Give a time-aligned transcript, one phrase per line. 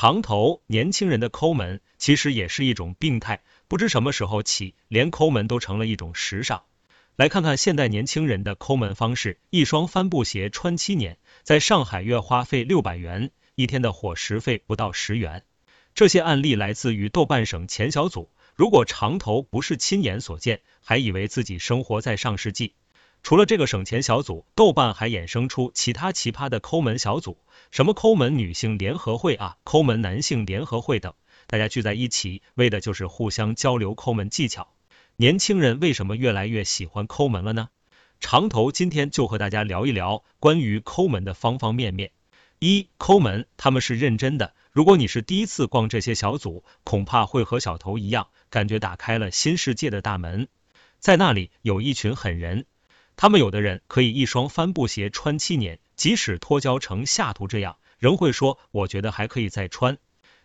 [0.00, 6.62] 长头年轻人的抠门其实也是一种病态，不知什么时候起，连抠门都成了一种时尚。
[7.16, 15.44] 来看看现代年轻人的抠门方式：一双帆布鞋穿七年，在上海月花费六百元，一天的伙食费不到十元。
[15.94, 18.30] 这些案例来自于豆瓣省钱小组。
[18.56, 22.72] 如果长头不是亲眼所见，还以为自己生活在上世纪。
[23.22, 27.38] 除了这个省钱小组，豆瓣还衍生出其他奇葩的抠门小组，
[27.70, 31.14] 什么抠门女性联合会啊，抠门男性联合会等，
[31.46, 34.72] 大家聚在一起，为的就是互相交流抠门技巧。
[35.16, 37.68] 年轻人为什么越来越喜欢抠门了呢？
[38.20, 42.10] 长头今天就和大家聊一聊关于抠门的方方面面。
[42.58, 44.54] 一抠门，他们是认真的。
[44.72, 50.48] 如果你是第一次逛这些小组，恐怕会和小头一样，感觉打开了新世界的大门。
[50.98, 52.66] 在那里有一群狠人。
[53.20, 59.98] 他们有的人可以一双帆布鞋穿七年，即使脱胶成下图这样，仍会说我觉得还可以再穿。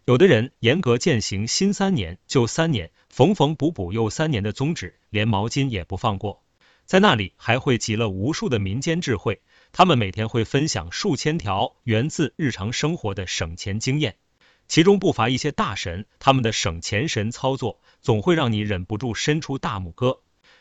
[0.04, 6.44] 有的人严格践行新三年旧三年，缝缝补补又三年的宗旨，连毛巾也不放过。
[6.86, 14.18] 在那里还汇集了无数的民间智慧，他们每天会分享数千条源自日常生活的省钱经验，
[14.68, 20.20] 其中不乏一些大神，他们的省钱神操作总会让你忍不住伸出大拇哥。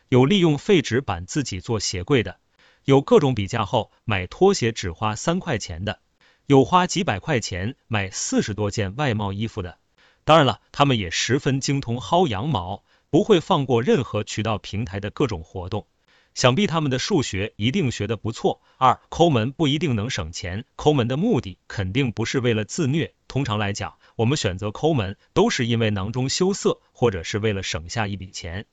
[0.09, 2.39] 有利用废纸板自己做鞋柜的，
[2.85, 6.01] 有各种比价后买拖鞋只花三块钱的，
[6.47, 9.79] 有花几百块钱买四十多件外贸衣服的。
[10.25, 15.87] 当然了，他们也十分精通薅羊毛，不会放过任何渠道平台的各种活动。
[16.35, 18.61] 想必他们的数学一定学得不错。
[18.77, 23.15] 二抠门不一定能省钱，抠门的目的肯定不是为了自虐。
[23.29, 28.67] 通常来讲，我们选择抠门都是因为囊中羞涩，或者是为了省下一笔钱。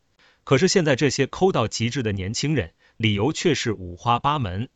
[0.44, 4.70] 可是现在这些抠到极致的年轻人，理由却是五花八门。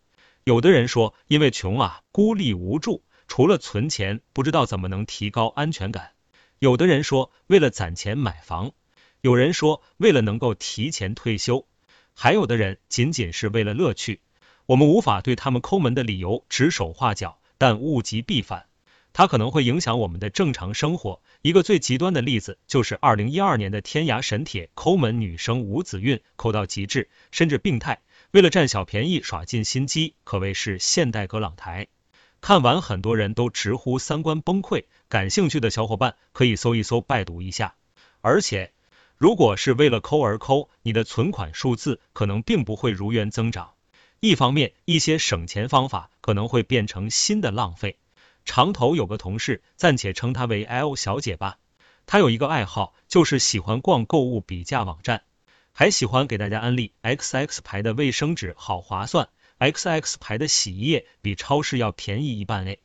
[0.43, 6.11] 有的人说，因为穷啊，孤立无助，除了存钱，不知道怎么能提高安全感。
[6.59, 8.69] 有的人说，为了攒钱买房；
[9.21, 11.65] 有人说，为了能够提前退休；
[12.13, 14.21] 还有的人仅仅是为了乐趣。
[14.67, 18.67] 我们无法对他们抠门的理由指手画脚，但物极必反。
[19.17, 21.21] 它可能会影响我们的正常生活。
[21.41, 31.87] 一个最极端的例子就是二零一二年的天涯神帖，抠门女生吴子韵抠到极致，甚至病态，为了占小便宜耍尽心机，可谓是现代葛朗台。
[32.41, 37.75] 看完很多人都直呼三观崩溃，感兴趣的小伙伴可以搜一搜，拜读一下。
[38.19, 38.73] 而且，
[39.15, 43.75] 如果是为了抠而抠，你的存款数字可能并不会如愿增长。
[44.19, 47.97] 一方面，一些省钱方法可能会变成新的浪费。
[48.45, 51.57] 长头有个同事，暂且称她为 L 小姐吧。
[52.05, 55.23] 她有一个爱好，就是喜欢逛购物比价网站，
[55.71, 59.27] 还喜欢给大家安利 XX 牌的卫生纸好划算
[59.59, 62.79] ，XX 牌的洗衣液比超市要便宜一半诶。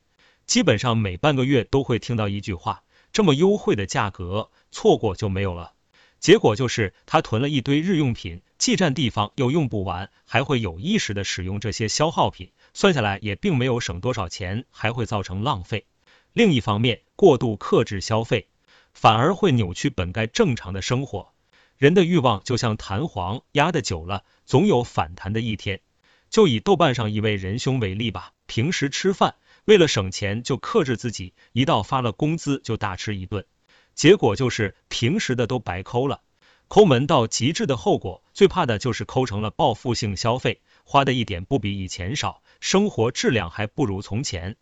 [0.47, 2.83] 基本上每半个月都会听到一句话：
[3.13, 5.73] 这么优惠的价格，错过就没有了。
[6.19, 12.51] 结果就是她囤了一堆日用品，既占地方又用不完，还会有意识的使用这些消耗品。
[12.73, 15.85] 算下来也并没有省多少钱，还会造成浪费。
[16.33, 18.47] 另一方面，过度克制消费，
[18.93, 21.33] 反而会扭曲本该正常的生活。
[21.77, 25.81] 人的欲望就像弹簧，压的久了，总有反弹的一天。
[26.29, 33.45] 就以豆瓣上一位仁兄为例吧，平时吃饭为了省钱就克制自己，一到发了工资就大吃一顿，
[33.93, 36.21] 结果就是平时的都白抠了。
[36.69, 42.43] 抠门到极致的后果，最怕的就是抠成了报复性消费，花的一点不比以前少。
[42.59, 44.57] 生活质量还不如从前。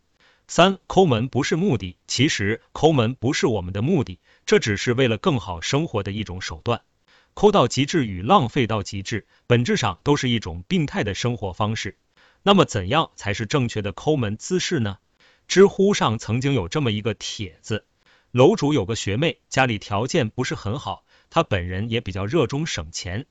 [0.46, 6.82] 三抠门不是目的，其实抠门不是我们的目的，这只是为了更好生活的一种手段。
[7.34, 11.98] 抠到极致与浪费到极致，本质上都是一种病态的生活方式。
[12.44, 14.98] 那么，怎样才是正确的抠门姿势呢？
[15.48, 17.84] 知乎上曾经有这么一个帖子：
[18.30, 23.26] 楼主有个学妹，家里条件不是很好，她本人也比较热衷省钱。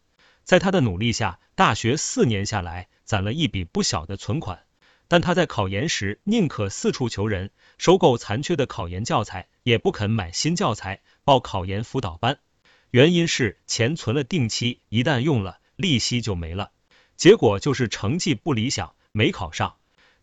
[0.49, 4.63] 在他的努力下，大学四年下来，攒了一笔不小的存款。
[5.07, 12.39] 但他在考研时，宁可四处求人收购残缺的考研教材，也不肯买新教材报考研辅导班。
[12.89, 16.71] 原因是钱存了定期，一旦用了，利息就没了。
[17.15, 19.75] 结果就是成绩不理想，没考上。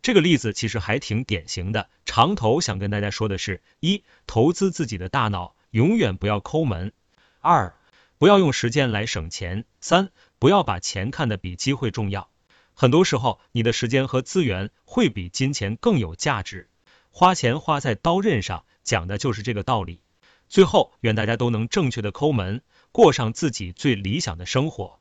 [0.03, 1.89] 这个例子其实还挺典型的。
[2.05, 6.91] 长头想跟大家说的是：一、投资自己的大脑，永远不要抠门；
[7.39, 7.73] 二。
[8.19, 9.65] 不要用时间来省钱。
[9.81, 12.31] 三，不要把钱看得比机会重要。
[12.73, 16.69] 很多时候，你的时间和资源会比金钱更有价值。
[17.11, 20.01] 花钱花在刀刃上，讲的就是这个道理。
[20.49, 25.01] 最后，愿大家都能正确的抠门，过上自己最理想的生活。